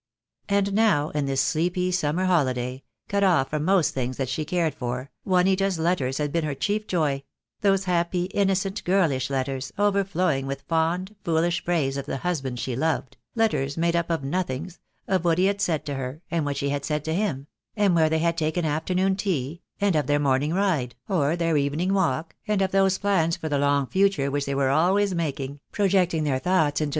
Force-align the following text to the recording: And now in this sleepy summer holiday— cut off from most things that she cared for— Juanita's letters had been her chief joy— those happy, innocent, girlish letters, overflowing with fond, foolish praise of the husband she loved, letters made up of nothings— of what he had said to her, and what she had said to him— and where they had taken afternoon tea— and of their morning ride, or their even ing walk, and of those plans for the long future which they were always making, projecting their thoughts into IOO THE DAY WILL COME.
And 0.49 0.73
now 0.73 1.09
in 1.11 1.27
this 1.27 1.41
sleepy 1.41 1.91
summer 1.91 2.25
holiday— 2.25 2.81
cut 3.07 3.23
off 3.23 3.51
from 3.51 3.63
most 3.65 3.93
things 3.93 4.17
that 4.17 4.29
she 4.29 4.43
cared 4.45 4.73
for— 4.73 5.11
Juanita's 5.25 5.77
letters 5.77 6.17
had 6.17 6.31
been 6.31 6.43
her 6.43 6.55
chief 6.55 6.87
joy— 6.87 7.21
those 7.61 7.83
happy, 7.83 8.23
innocent, 8.33 8.83
girlish 8.83 9.29
letters, 9.29 9.71
overflowing 9.77 10.47
with 10.47 10.63
fond, 10.63 11.15
foolish 11.23 11.63
praise 11.63 11.97
of 11.97 12.07
the 12.07 12.17
husband 12.17 12.57
she 12.59 12.75
loved, 12.75 13.17
letters 13.35 13.77
made 13.77 13.95
up 13.95 14.09
of 14.09 14.23
nothings— 14.23 14.79
of 15.07 15.23
what 15.23 15.37
he 15.37 15.45
had 15.45 15.61
said 15.61 15.85
to 15.85 15.93
her, 15.93 16.23
and 16.31 16.45
what 16.45 16.57
she 16.57 16.69
had 16.69 16.83
said 16.83 17.05
to 17.05 17.13
him— 17.13 17.45
and 17.77 17.93
where 17.93 18.09
they 18.09 18.17
had 18.17 18.35
taken 18.35 18.65
afternoon 18.65 19.15
tea— 19.15 19.61
and 19.79 19.95
of 19.95 20.07
their 20.07 20.17
morning 20.19 20.51
ride, 20.55 20.95
or 21.07 21.35
their 21.35 21.57
even 21.57 21.79
ing 21.79 21.93
walk, 21.93 22.35
and 22.47 22.63
of 22.63 22.71
those 22.71 22.97
plans 22.97 23.37
for 23.37 23.47
the 23.49 23.59
long 23.59 23.85
future 23.85 24.31
which 24.31 24.47
they 24.47 24.55
were 24.55 24.71
always 24.71 25.13
making, 25.13 25.59
projecting 25.71 26.23
their 26.23 26.39
thoughts 26.39 26.41
into 26.41 26.49
IOO 26.49 26.49
THE 26.49 26.71
DAY 26.71 26.85
WILL 26.85 26.87
COME. 26.87 26.89